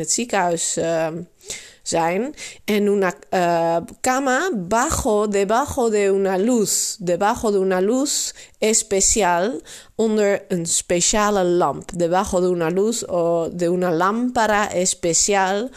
zijn 1.88 2.34
en 2.66 2.88
una 2.88 3.14
uh, 3.32 3.78
cama 4.02 4.50
bajo, 4.54 5.28
debajo 5.28 5.90
de 5.90 6.12
una 6.12 6.38
luz, 6.38 6.96
debajo 7.00 7.52
de 7.52 7.60
una 7.60 7.82
luz 7.82 8.34
especial, 8.60 9.62
onder 9.96 10.46
een 10.48 10.66
speciale 10.66 11.44
lamp, 11.44 11.92
debajo 11.92 12.42
de 12.42 12.48
una 12.48 12.70
luz 12.70 13.04
o 13.08 13.50
de 13.50 13.70
una 13.70 13.92
lámpara 13.92 14.66
especial 14.66 15.72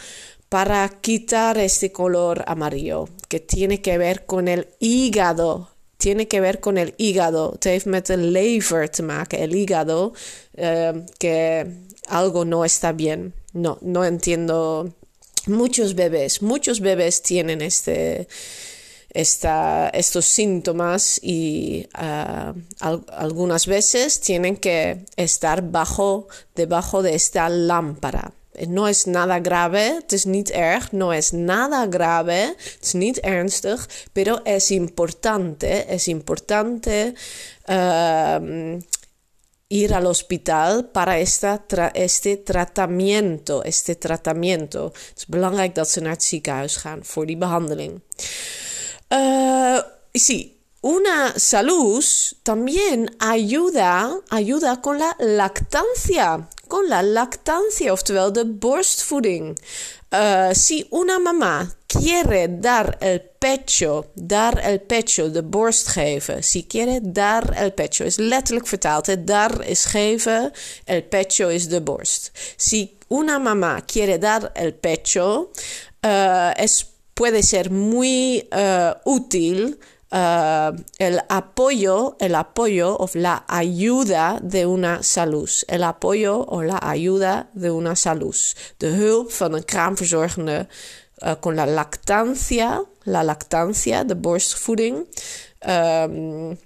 para 0.49 0.89
quitar 1.01 1.57
este 1.57 1.91
color 1.91 2.43
amarillo, 2.47 3.07
que 3.27 3.39
tiene 3.39 3.81
que 3.81 3.97
ver 3.97 4.25
con 4.25 4.47
el 4.47 4.67
hígado. 4.79 5.67
Tiene 5.97 6.27
que 6.27 6.39
ver 6.39 6.59
con 6.59 6.77
el 6.77 6.93
hígado. 6.95 7.51
Het 7.51 7.63
heeft 7.63 7.85
met 7.85 8.07
de 8.07 8.17
lever 8.17 8.89
te 8.89 9.03
maken, 9.03 9.39
el 9.39 9.53
hígado, 9.53 10.13
uh, 10.53 11.03
que 11.17 11.65
algo 12.07 12.45
no 12.45 12.63
está 12.63 12.93
bien. 12.93 13.33
No, 13.51 13.77
no 13.81 14.03
entiendo 14.03 14.93
muchos 15.49 15.95
bebés, 15.95 16.41
muchos 16.41 16.79
bebés 16.79 17.21
tienen 17.21 17.61
este, 17.61 18.27
esta, 19.11 19.89
estos 19.89 20.25
síntomas 20.25 21.19
y 21.21 21.87
uh, 21.97 22.53
al, 22.79 23.03
algunas 23.11 23.65
veces 23.65 24.19
tienen 24.19 24.57
que 24.57 25.05
estar 25.15 25.61
bajo, 25.61 26.27
debajo 26.55 27.01
de 27.01 27.15
esta 27.15 27.49
lámpara. 27.49 28.33
No 28.67 28.87
es 28.89 29.07
nada 29.07 29.39
grave, 29.39 29.95
het 30.01 30.11
is 30.11 30.25
niet 30.25 30.49
erg, 30.49 30.91
no 30.91 31.13
es 31.13 31.31
nada 31.31 31.87
grave, 31.89 32.55
het 32.57 32.83
is 32.83 32.93
niet 32.93 33.17
ernstig, 33.17 33.87
pero 34.11 34.41
es 34.43 34.71
importante, 34.71 35.85
es 35.87 36.07
importante 36.07 37.13
uh, 37.69 38.77
ir 39.69 39.93
al 39.93 40.07
hospital 40.07 40.89
para 40.91 41.19
esta 41.19 41.63
este 41.93 42.37
tratamiento. 42.37 43.63
Este 43.63 43.95
tratamiento. 43.95 44.85
Het 44.85 45.17
is 45.17 45.25
belangrijk 45.25 45.75
dat 45.75 45.89
ze 45.89 45.99
naar 45.99 46.11
het 46.11 46.23
ziekenhuis 46.23 46.75
gaan 46.75 46.99
voor 47.05 47.25
die 47.25 47.37
behandeling. 47.37 48.01
Uh, 49.09 49.79
sí. 50.11 50.57
Una 50.81 51.33
salud 51.35 52.35
también 52.43 53.15
ayuda, 53.17 54.21
ayuda 54.29 54.79
con 54.79 54.97
la 54.97 55.13
lactancia. 55.17 56.47
Con 56.67 56.87
la 56.87 57.01
lactancia, 57.01 57.91
oftewel 57.91 58.31
de 58.31 58.45
borstvoeding. 58.45 59.57
Uh, 60.11 60.53
si 60.53 60.85
una 60.89 61.19
mamá 61.19 61.78
quiere 61.89 62.47
dar 62.47 62.97
el 62.99 63.21
pecho, 63.39 64.11
dar 64.13 64.59
el 64.63 64.79
pecho, 64.79 65.29
de 65.29 65.41
borst 65.41 65.89
geven. 65.89 66.43
Si 66.43 66.63
quiere 66.63 66.99
dar 67.01 67.53
el 67.57 67.71
pecho, 67.73 68.05
is 68.05 68.17
letterlijk 68.17 68.67
vertaald. 68.67 69.07
Hè? 69.07 69.23
Dar 69.23 69.65
is 69.65 69.85
geven, 69.85 70.51
el 70.85 71.03
pecho 71.03 71.49
is 71.49 71.67
de 71.67 71.81
borst. 71.81 72.31
Si 72.57 72.97
una 73.07 73.39
mamá 73.39 73.81
quiere 73.85 74.19
dar 74.19 74.51
el 74.53 74.73
pecho, 74.73 75.49
uh, 76.03 76.51
es, 76.55 76.85
puede 77.13 77.43
ser 77.43 77.71
muy 77.71 78.47
uh, 78.51 78.93
útil 79.03 79.77
Uh, 80.11 80.73
el 80.97 81.19
apoyo, 81.29 82.15
el 82.19 82.33
apoyo 82.33 82.97
o 82.97 83.07
la 83.13 83.45
ayuda 83.47 84.39
de 84.41 84.65
una 84.65 85.03
salud. 85.03 85.47
El 85.67 85.83
apoyo 85.83 86.45
o 86.47 86.63
la 86.63 86.79
ayuda 86.81 87.51
de 87.53 87.69
una 87.69 87.95
salud. 87.95 88.35
De 88.79 88.89
hulp 88.89 89.31
van 89.31 89.53
een 89.53 89.65
kraamverzorgende 89.65 90.67
uh, 91.21 91.39
con 91.39 91.55
la 91.55 91.65
lactancia, 91.65 92.83
la 93.03 93.23
lactancia, 93.23 94.03
de 94.03 94.15
borstvoeding. 94.15 95.07
Um, 95.67 96.57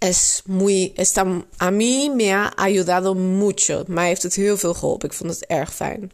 es 0.00 0.42
muy, 0.46 0.92
está, 0.96 1.24
a 1.58 1.70
mí 1.70 2.10
me 2.10 2.32
ha 2.32 2.52
ayudado 2.56 3.14
mucho. 3.14 3.84
Mij 3.86 4.08
heeft 4.08 4.22
het 4.22 4.34
heel 4.34 4.56
veel 4.56 4.74
geholpen. 4.74 5.08
Ik 5.08 5.14
vond 5.14 5.30
het 5.30 5.46
erg 5.46 5.74
fijn. 5.74 6.10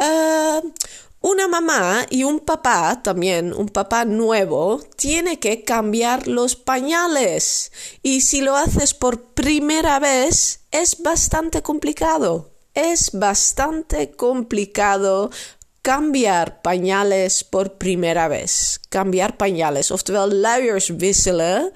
Uh, 0.00 0.70
Una 1.20 1.48
mamá 1.48 2.06
y 2.10 2.22
un 2.22 2.38
papá, 2.38 3.02
también 3.02 3.52
un 3.52 3.68
papá 3.68 4.04
nuevo, 4.04 4.80
tiene 4.96 5.40
que 5.40 5.64
cambiar 5.64 6.28
los 6.28 6.54
pañales. 6.54 7.72
Y 8.02 8.20
si 8.20 8.40
lo 8.40 8.54
haces 8.54 8.94
por 8.94 9.34
primera 9.34 9.98
vez, 9.98 10.60
es 10.70 11.02
bastante 11.02 11.60
complicado. 11.60 12.52
Es 12.72 13.10
bastante 13.10 14.12
complicado 14.12 15.30
cambiar 15.88 16.60
pañales 16.60 17.44
por 17.44 17.78
primera 17.78 18.28
vez. 18.28 18.78
Cambiar 18.90 19.38
pañales, 19.38 19.90
oftewel 19.90 20.42
luiers 20.42 20.90
wisselen 20.98 21.72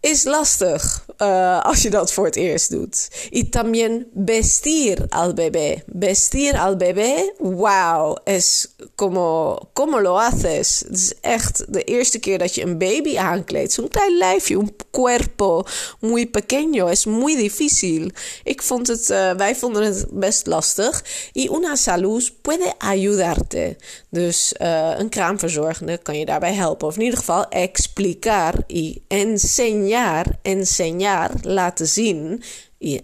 is 0.00 0.24
lastig 0.24 1.04
uh, 1.18 1.60
als 1.60 1.82
je 1.82 1.90
dat 1.90 2.12
voor 2.12 2.24
het 2.24 2.36
eerst 2.36 2.70
doet. 2.70 3.08
Y 3.30 3.48
también 3.48 4.06
vestir 4.14 5.06
al 5.08 5.34
bebé. 5.34 5.82
Vestir 5.98 6.58
al 6.58 6.76
bebé, 6.76 7.32
wow, 7.38 8.16
es 8.24 8.73
como, 8.94 9.58
como 9.72 10.00
lo 10.00 10.20
haces. 10.20 10.82
Het 10.86 10.96
is 10.96 11.12
echt 11.20 11.72
de 11.72 11.84
eerste 11.84 12.18
keer 12.18 12.38
dat 12.38 12.54
je 12.54 12.62
een 12.62 12.78
baby 12.78 13.18
aankleedt. 13.18 13.72
Zo'n 13.72 13.88
klein 13.88 14.16
lijfje, 14.16 14.58
un 14.58 14.76
cuerpo 14.90 15.64
muy 16.00 16.26
pequeño. 16.26 16.88
Es 16.88 17.04
muy 17.04 17.36
difícil. 17.36 18.10
Ik 18.44 18.62
vond 18.62 18.86
het, 18.86 19.10
uh, 19.10 19.30
wij 19.30 19.56
vonden 19.56 19.82
het 19.82 20.06
best 20.10 20.46
lastig. 20.46 21.04
Y 21.32 21.48
una 21.50 21.76
salud 21.76 22.32
puede 22.40 22.72
ayudarte. 22.78 23.76
Dus 24.10 24.54
uh, 24.60 24.98
een 24.98 25.08
kraamverzorgende 25.08 25.98
kan 25.98 26.18
je 26.18 26.24
daarbij 26.24 26.54
helpen. 26.54 26.86
Of 26.86 26.96
in 26.96 27.02
ieder 27.02 27.18
geval 27.18 27.48
explicar 27.48 28.54
y 28.66 29.02
enseñar 29.08 30.24
enseñar, 30.42 31.30
laten 31.42 31.86
zien 31.86 32.42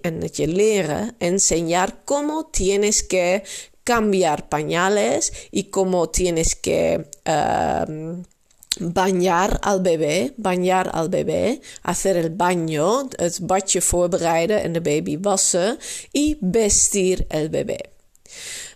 en 0.00 0.20
het 0.20 0.36
je 0.36 0.46
leren, 0.46 1.14
enseñar 1.18 2.04
cómo 2.04 2.46
tienes 2.50 3.06
que 3.06 3.42
cambiar 3.84 4.48
pañales 4.48 5.32
y 5.50 5.64
cómo 5.64 6.08
tienes 6.08 6.54
que 6.56 7.10
um, 7.26 8.22
bañar 8.78 9.58
al 9.62 9.80
bebé, 9.82 10.32
bañar 10.36 10.90
al 10.92 11.08
bebé, 11.08 11.60
hacer 11.82 12.16
el 12.16 12.30
baño, 12.30 13.08
het 13.18 13.40
badje 13.40 13.80
voorbereiden 13.80 14.64
en 14.64 14.72
de 14.72 14.80
baby 14.80 15.16
wassen 15.16 15.78
y 16.12 16.38
vestir 16.40 17.26
el 17.30 17.48
bebé. 17.48 17.92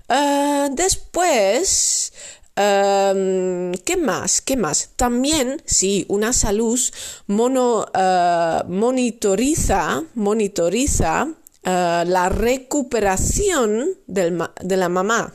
Uh, 0.08 0.74
después 0.74 2.12
Um, 2.56 3.72
¿Qué 3.84 3.96
más? 3.96 4.40
¿Qué 4.40 4.56
más? 4.56 4.90
También, 4.94 5.60
si 5.66 6.06
una 6.08 6.32
salud 6.32 6.78
mono, 7.26 7.84
uh, 7.92 8.70
monitoriza, 8.70 10.04
monitoriza 10.14 11.34
uh, 11.66 12.08
la 12.08 12.28
recuperación 12.28 13.98
del, 14.06 14.42
de 14.60 14.76
la 14.76 14.88
mamá. 14.88 15.34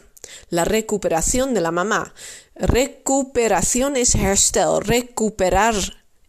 La 0.50 0.66
recuperación 0.66 1.54
de 1.54 1.62
la 1.62 1.72
mamá. 1.72 2.14
Recuperación 2.56 3.96
es 3.96 4.16
herstel. 4.16 4.82
Recuperar 4.82 5.76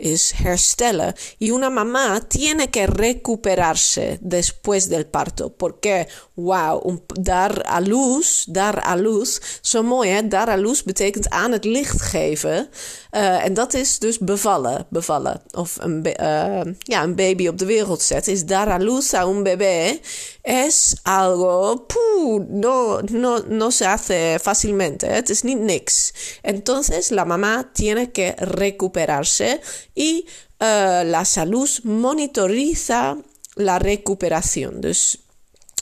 es 0.00 0.32
herstellen. 0.44 1.14
Y 1.38 1.50
una 1.50 1.70
mamá 1.70 2.20
tiene 2.28 2.70
que 2.70 2.86
recuperarse 2.86 4.18
después 4.20 4.88
del 4.88 5.06
parto. 5.06 5.50
Porque, 5.50 6.08
wow, 6.34 7.02
dar 7.20 7.62
a 7.66 7.80
luz, 7.80 8.44
dar 8.48 8.82
a 8.84 8.96
luz, 8.96 9.40
zo 9.62 9.82
mooi 9.82 10.28
dar 10.28 10.48
a 10.48 10.56
luz 10.56 10.82
betekent 10.82 11.28
aan 11.28 11.52
het 11.52 11.64
licht 11.64 12.02
geven. 12.02 12.68
Uh, 13.12 13.44
en 13.44 13.54
dat 13.54 13.74
is 13.74 13.98
dus 13.98 14.18
bevallen, 14.18 14.86
bevallen. 14.90 15.42
Of 15.50 15.76
een, 15.80 16.06
uh, 16.20 16.74
ja, 16.78 17.02
een 17.02 17.14
baby 17.14 17.48
op 17.48 17.58
de 17.58 17.64
wereld 17.64 18.02
zetten. 18.02 18.32
Is 18.32 18.44
dar 18.44 18.68
a 18.68 18.76
luz 18.76 19.14
a 19.14 19.26
un 19.26 19.42
bebé. 19.42 19.98
Es 20.42 20.96
algo, 21.04 21.86
puh, 21.86 22.46
no, 22.48 23.00
no, 23.02 23.38
no 23.38 23.70
se 23.70 23.86
hace 23.86 24.38
fácilmente. 24.38 25.06
Het 25.06 25.28
is 25.28 25.42
niet 25.42 25.58
niks. 25.58 26.12
Entonces, 26.42 27.10
la 27.10 27.24
mamá 27.24 27.70
tiene 27.72 28.10
que 28.10 28.34
recuperarse 28.38 29.60
y 29.94 30.24
uh, 30.60 31.04
la 31.04 31.24
salud 31.24 31.68
monitoriza 31.82 33.16
la 33.56 33.78
recuperación. 33.78 34.80
Dus 34.80 35.18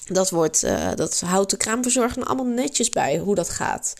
dat, 0.08 0.30
wordt, 0.30 0.64
uh, 0.64 0.88
dat 0.94 1.20
houdt 1.20 1.50
de 1.50 1.56
kraamverzorger 1.56 2.24
allemaal 2.24 2.44
netjes 2.44 2.90
bij 2.90 3.18
hoe 3.18 3.34
dat 3.34 3.48
gaat. 3.48 3.92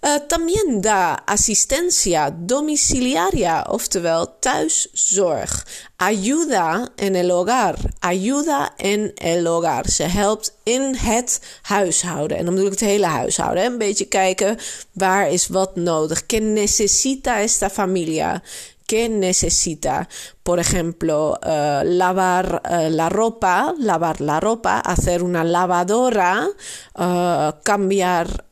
Uh, 0.00 0.14
también 0.28 0.80
da 0.80 1.22
asistencia 1.24 2.36
domiciliaria, 2.38 3.66
oftewel 3.70 4.38
thuiszorg. 4.38 5.66
Ayuda 5.96 6.88
en 6.96 7.14
el 7.14 7.30
hogar. 7.30 7.74
Ayuda 7.98 8.70
en 8.76 9.14
el 9.14 9.44
hogar. 9.44 9.88
Ze 9.88 10.02
helpt 10.02 10.56
in 10.62 10.94
het 10.94 11.40
huishouden. 11.62 12.36
En 12.36 12.44
dan 12.44 12.54
bedoel 12.54 12.72
ik 12.72 12.78
het 12.78 12.88
hele 12.88 13.06
huishouden. 13.06 13.64
Een 13.64 13.78
beetje 13.78 14.04
kijken 14.04 14.58
waar 14.92 15.30
is 15.30 15.46
wat 15.46 15.76
nodig. 15.76 16.26
Que 16.26 16.40
necesita 16.40 17.40
esta 17.40 17.70
familia? 17.70 18.42
¿Qué 18.86 19.08
necesita? 19.08 20.08
Por 20.44 20.60
ejemplo, 20.60 21.38
uh, 21.42 21.84
lavar 21.84 22.62
uh, 22.64 22.88
la 22.88 23.08
ropa, 23.08 23.74
lavar 23.78 24.20
la 24.20 24.38
ropa, 24.38 24.78
hacer 24.78 25.24
una 25.24 25.42
lavadora, 25.42 26.48
uh, 26.94 27.52
cambiar 27.64 28.46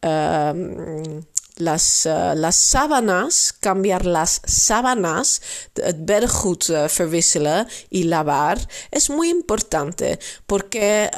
las, 1.57 2.07
las 2.07 2.57
sábanas, 2.57 3.55
cambiar 3.61 4.05
las 4.05 4.41
sábanas, 4.45 5.41
het 5.75 6.05
beddengoed 6.05 6.67
verwisselen 6.97 7.69
y 7.91 8.05
lavar, 8.05 8.59
es 8.91 9.09
muy 9.09 9.31
importante 9.31 10.19
porque 10.47 11.09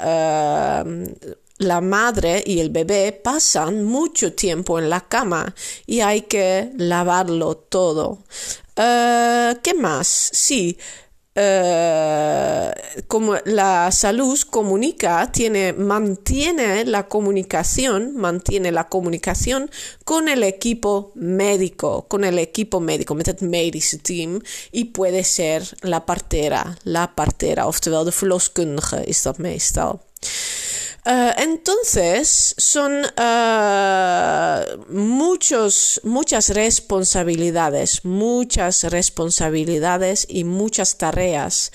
la 1.58 1.80
madre 1.80 2.42
y 2.44 2.60
el 2.60 2.70
bebé 2.70 3.12
pasan 3.12 3.84
mucho 3.84 4.32
tiempo 4.34 4.78
en 4.78 4.90
la 4.90 5.00
cama 5.08 5.54
y 5.86 6.00
hay 6.00 6.22
que 6.22 6.70
lavarlo 6.76 7.56
todo. 7.56 8.18
Uh, 8.76 9.56
¿Qué 9.62 9.74
más? 9.74 10.06
Sí. 10.32 10.76
Uh, 11.34 12.70
como 13.08 13.34
la 13.44 13.90
salud 13.92 14.40
comunica, 14.48 15.30
tiene, 15.30 15.74
mantiene 15.74 16.86
la 16.86 17.08
comunicación, 17.08 18.16
mantiene 18.16 18.72
la 18.72 18.88
comunicación 18.88 19.70
con 20.04 20.28
el 20.28 20.42
equipo 20.44 21.12
médico, 21.14 22.06
con 22.08 22.24
el 22.24 22.38
equipo 22.38 22.80
médico, 22.80 23.14
met 23.14 23.28
het 23.28 23.42
medische 23.42 23.98
team. 23.98 24.40
Y 24.72 24.84
puede 24.84 25.24
ser 25.24 25.62
la 25.82 26.06
partera, 26.06 26.78
la 26.84 27.14
partera, 27.14 27.66
oftewel 27.66 28.06
de 28.06 28.12
verloskundige 28.12 29.04
is 29.04 29.22
dat 29.22 29.38
meestal. 29.38 30.05
Uh, 31.06 31.30
entonces, 31.36 32.52
son 32.58 33.04
uh, 33.04 34.92
muchos, 34.92 36.00
muchas 36.02 36.48
responsabilidades, 36.48 38.02
muchas 38.02 38.82
responsabilidades 38.82 40.26
y 40.28 40.42
muchas 40.42 40.96
tareas. 40.98 41.70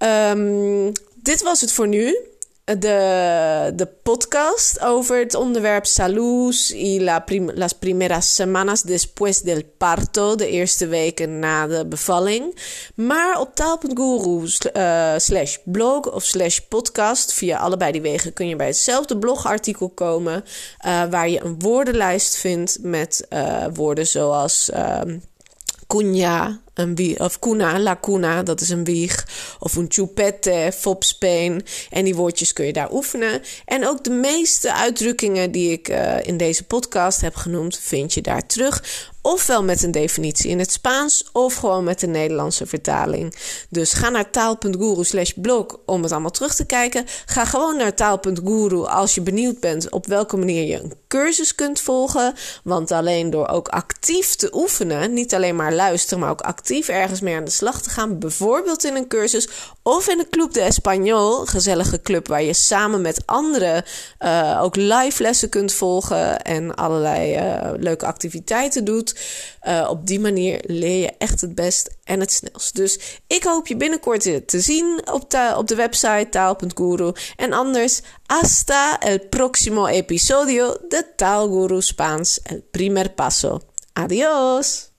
Um, 0.00 0.94
was 1.42 1.60
het 1.60 1.72
voor 1.72 1.88
nu. 1.88 2.16
De, 2.64 3.72
de 3.76 3.86
podcast 4.02 4.80
over 4.80 5.18
het 5.18 5.34
onderwerp 5.34 5.86
salud 5.86 6.68
y 6.68 7.00
la 7.00 7.20
prim, 7.20 7.50
las 7.54 7.72
primeras 7.72 8.34
semanas 8.34 8.82
después 8.82 9.42
del 9.42 9.64
parto, 9.64 10.36
de 10.36 10.48
eerste 10.48 10.86
weken 10.86 11.38
na 11.38 11.66
de 11.66 11.86
bevalling. 11.86 12.58
Maar 12.94 13.40
op 13.40 13.54
taal.guru 13.54 14.42
uh, 14.42 15.14
slash 15.16 15.56
blog 15.64 16.12
of 16.12 16.24
slash 16.24 16.58
podcast, 16.58 17.32
via 17.32 17.58
allebei 17.58 17.92
die 17.92 18.02
wegen 18.02 18.32
kun 18.32 18.48
je 18.48 18.56
bij 18.56 18.66
hetzelfde 18.66 19.18
blogartikel 19.18 19.88
komen, 19.88 20.44
uh, 20.86 21.02
waar 21.10 21.28
je 21.28 21.44
een 21.44 21.58
woordenlijst 21.58 22.36
vindt 22.36 22.78
met 22.82 23.26
uh, 23.30 23.64
woorden 23.74 24.06
zoals 24.06 24.70
cunha, 25.86 26.60
een 26.74 26.94
wie, 26.94 27.20
of 27.20 27.38
cuna, 27.38 27.78
la 27.78 27.98
cuna, 28.00 28.42
dat 28.42 28.60
is 28.60 28.68
een 28.68 28.84
wieg. 28.84 29.26
Of 29.58 29.76
een 29.76 29.86
chupette, 29.88 30.72
fopspeen. 30.74 31.64
En 31.90 32.04
die 32.04 32.14
woordjes 32.14 32.52
kun 32.52 32.66
je 32.66 32.72
daar 32.72 32.92
oefenen. 32.92 33.42
En 33.64 33.88
ook 33.88 34.04
de 34.04 34.10
meeste 34.10 34.74
uitdrukkingen 34.74 35.50
die 35.50 35.72
ik 35.72 35.88
uh, 35.88 36.26
in 36.26 36.36
deze 36.36 36.64
podcast 36.64 37.20
heb 37.20 37.34
genoemd, 37.34 37.78
vind 37.78 38.14
je 38.14 38.20
daar 38.20 38.46
terug 38.46 39.08
ofwel 39.22 39.64
met 39.64 39.82
een 39.82 39.90
definitie 39.90 40.50
in 40.50 40.58
het 40.58 40.72
Spaans 40.72 41.28
of 41.32 41.54
gewoon 41.54 41.84
met 41.84 42.00
de 42.00 42.06
Nederlandse 42.06 42.66
vertaling. 42.66 43.34
Dus 43.68 43.92
ga 43.92 44.08
naar 44.08 44.30
taal.guru 44.30 45.04
slash 45.04 45.32
blog 45.36 45.66
om 45.86 46.02
het 46.02 46.12
allemaal 46.12 46.30
terug 46.30 46.54
te 46.54 46.64
kijken. 46.64 47.04
Ga 47.26 47.44
gewoon 47.44 47.76
naar 47.76 47.94
taal.guru 47.94 48.84
als 48.84 49.14
je 49.14 49.20
benieuwd 49.20 49.60
bent 49.60 49.90
op 49.90 50.06
welke 50.06 50.36
manier 50.36 50.64
je 50.64 50.82
een 50.82 50.92
cursus 51.08 51.54
kunt 51.54 51.80
volgen. 51.80 52.34
Want 52.64 52.90
alleen 52.90 53.30
door 53.30 53.48
ook 53.48 53.68
actief 53.68 54.34
te 54.34 54.50
oefenen, 54.54 55.12
niet 55.12 55.34
alleen 55.34 55.56
maar 55.56 55.72
luisteren, 55.72 56.18
maar 56.18 56.30
ook 56.30 56.40
actief 56.60 56.88
ergens 56.88 57.20
mee 57.20 57.36
aan 57.36 57.44
de 57.44 57.50
slag 57.50 57.82
te 57.82 57.90
gaan, 57.90 58.18
bijvoorbeeld 58.18 58.84
in 58.84 58.96
een 58.96 59.08
cursus 59.08 59.48
of 59.82 60.08
in 60.08 60.18
de 60.18 60.28
Club 60.30 60.52
de 60.52 60.60
Español, 60.60 61.48
gezellige 61.48 62.00
club 62.02 62.28
waar 62.28 62.42
je 62.42 62.54
samen 62.54 63.00
met 63.00 63.22
anderen 63.26 63.84
uh, 64.18 64.58
ook 64.62 64.76
live 64.76 65.22
lessen 65.22 65.48
kunt 65.48 65.72
volgen 65.72 66.42
en 66.42 66.74
allerlei 66.74 67.36
uh, 67.36 67.70
leuke 67.76 68.06
activiteiten 68.06 68.84
doet. 68.84 69.20
Uh, 69.68 69.86
op 69.90 70.06
die 70.06 70.20
manier 70.20 70.60
leer 70.66 71.00
je 71.00 71.12
echt 71.18 71.40
het 71.40 71.54
best 71.54 71.90
en 72.04 72.20
het 72.20 72.32
snelst. 72.32 72.76
Dus 72.76 72.98
ik 73.26 73.44
hoop 73.44 73.66
je 73.66 73.76
binnenkort 73.76 74.22
te 74.46 74.60
zien 74.60 75.00
op, 75.12 75.30
de, 75.30 75.54
op 75.56 75.68
de 75.68 75.74
website 75.74 76.26
taal.guru. 76.30 77.12
En 77.36 77.52
anders, 77.52 78.00
hasta 78.26 78.98
el 78.98 79.18
próximo 79.18 79.86
episodio 79.86 80.76
de 80.88 81.04
Taalguru 81.16 81.80
Spaans, 81.80 82.40
el 82.42 82.62
primer 82.70 83.10
paso. 83.10 83.60
Adiós! 83.92 84.89